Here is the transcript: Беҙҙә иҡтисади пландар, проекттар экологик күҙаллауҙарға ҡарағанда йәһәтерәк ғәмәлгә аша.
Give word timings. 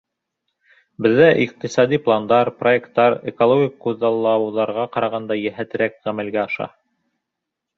Беҙҙә 1.05 1.25
иҡтисади 1.43 1.99
пландар, 2.07 2.51
проекттар 2.61 3.17
экологик 3.33 3.77
күҙаллауҙарға 3.87 4.87
ҡарағанда 4.97 5.39
йәһәтерәк 5.43 6.01
ғәмәлгә 6.09 6.43
аша. 6.49 6.69